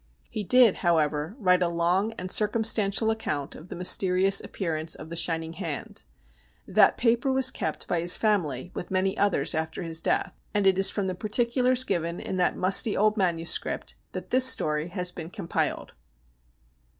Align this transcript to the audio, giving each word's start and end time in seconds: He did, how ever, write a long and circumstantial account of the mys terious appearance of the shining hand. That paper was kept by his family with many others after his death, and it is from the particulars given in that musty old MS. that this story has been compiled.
He 0.31 0.43
did, 0.43 0.77
how 0.77 0.97
ever, 0.97 1.35
write 1.37 1.61
a 1.61 1.67
long 1.67 2.13
and 2.13 2.31
circumstantial 2.31 3.11
account 3.11 3.53
of 3.53 3.69
the 3.69 3.75
mys 3.75 3.95
terious 3.95 4.43
appearance 4.43 4.95
of 4.95 5.09
the 5.09 5.15
shining 5.15 5.53
hand. 5.53 6.01
That 6.67 6.97
paper 6.97 7.31
was 7.31 7.51
kept 7.51 7.87
by 7.87 7.99
his 7.99 8.17
family 8.17 8.71
with 8.73 8.89
many 8.89 9.15
others 9.15 9.53
after 9.53 9.83
his 9.83 10.01
death, 10.01 10.33
and 10.55 10.65
it 10.65 10.79
is 10.79 10.89
from 10.89 11.05
the 11.05 11.13
particulars 11.13 11.83
given 11.83 12.19
in 12.19 12.37
that 12.37 12.57
musty 12.57 12.97
old 12.97 13.15
MS. 13.15 13.59
that 14.13 14.31
this 14.31 14.45
story 14.47 14.87
has 14.87 15.11
been 15.11 15.29
compiled. 15.29 15.93